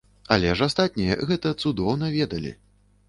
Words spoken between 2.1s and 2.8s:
ведалі!